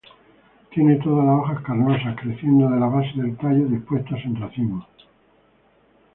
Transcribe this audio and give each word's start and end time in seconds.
Tiene 0.73 0.95
todas 0.95 1.23
las 1.27 1.35
hojas 1.37 1.61
carnosas 1.61 2.19
creciendo 2.19 2.67
de 2.71 2.79
la 2.79 2.87
base 2.87 3.11
del 3.21 3.37
tallo, 3.37 3.65
dispuestas 3.67 4.25
en 4.25 4.35
racimos. 4.35 4.87